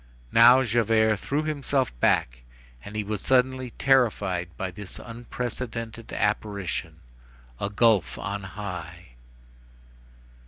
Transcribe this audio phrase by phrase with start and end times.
[0.31, 2.41] Now Javert threw himself back,
[2.83, 7.01] and he was suddenly terrified by this unprecedented apparition:
[7.59, 9.09] a gulf on high.